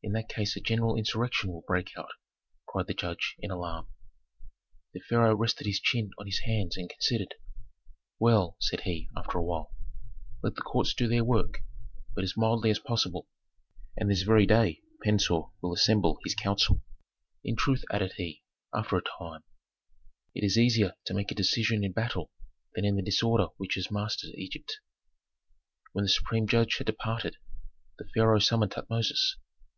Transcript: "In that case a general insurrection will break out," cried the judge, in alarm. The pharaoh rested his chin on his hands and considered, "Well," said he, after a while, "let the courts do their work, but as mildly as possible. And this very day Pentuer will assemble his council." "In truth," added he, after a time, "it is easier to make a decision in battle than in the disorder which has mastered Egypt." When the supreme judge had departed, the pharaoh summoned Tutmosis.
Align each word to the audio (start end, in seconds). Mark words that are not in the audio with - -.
"In 0.00 0.12
that 0.12 0.28
case 0.28 0.54
a 0.54 0.60
general 0.60 0.94
insurrection 0.96 1.50
will 1.50 1.64
break 1.66 1.90
out," 1.98 2.12
cried 2.68 2.86
the 2.86 2.94
judge, 2.94 3.34
in 3.40 3.50
alarm. 3.50 3.88
The 4.94 5.00
pharaoh 5.00 5.34
rested 5.34 5.66
his 5.66 5.80
chin 5.80 6.12
on 6.20 6.26
his 6.26 6.38
hands 6.44 6.76
and 6.76 6.88
considered, 6.88 7.34
"Well," 8.20 8.56
said 8.60 8.82
he, 8.82 9.08
after 9.16 9.38
a 9.38 9.42
while, 9.42 9.72
"let 10.40 10.54
the 10.54 10.62
courts 10.62 10.94
do 10.94 11.08
their 11.08 11.24
work, 11.24 11.64
but 12.14 12.22
as 12.22 12.36
mildly 12.36 12.70
as 12.70 12.78
possible. 12.78 13.26
And 13.96 14.08
this 14.08 14.22
very 14.22 14.46
day 14.46 14.82
Pentuer 15.02 15.50
will 15.60 15.74
assemble 15.74 16.20
his 16.22 16.36
council." 16.36 16.80
"In 17.42 17.56
truth," 17.56 17.82
added 17.90 18.12
he, 18.12 18.44
after 18.72 18.96
a 18.98 19.02
time, 19.02 19.40
"it 20.32 20.44
is 20.44 20.56
easier 20.56 20.94
to 21.06 21.14
make 21.14 21.32
a 21.32 21.34
decision 21.34 21.82
in 21.82 21.90
battle 21.90 22.30
than 22.76 22.84
in 22.84 22.94
the 22.94 23.02
disorder 23.02 23.48
which 23.56 23.74
has 23.74 23.90
mastered 23.90 24.30
Egypt." 24.36 24.78
When 25.92 26.04
the 26.04 26.08
supreme 26.08 26.46
judge 26.46 26.76
had 26.78 26.86
departed, 26.86 27.36
the 27.98 28.08
pharaoh 28.14 28.38
summoned 28.38 28.70
Tutmosis. 28.70 29.34